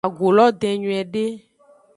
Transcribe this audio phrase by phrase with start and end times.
[0.07, 1.25] Agu lo den nyuiede.